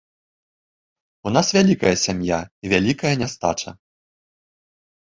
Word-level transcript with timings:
У 1.27 1.35
нас 1.35 1.47
вялікая 1.57 1.93
сям'я 2.05 2.39
і 2.65 2.73
вялікая 2.75 3.13
нястача. 3.25 3.79